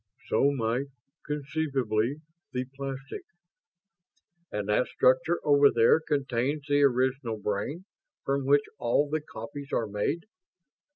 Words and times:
So 0.29 0.49
might, 0.51 0.87
conceivably, 1.27 2.21
the 2.53 2.65
plastic." 2.75 3.21
"And 4.51 4.67
that 4.67 4.87
structure 4.87 5.39
over 5.43 5.69
there 5.69 5.99
contains 5.99 6.65
the 6.67 6.81
original 6.81 7.37
brain, 7.37 7.85
from 8.25 8.47
which 8.47 8.65
all 8.79 9.11
the 9.11 9.21
copies 9.21 9.71
are 9.71 9.85
made." 9.85 10.25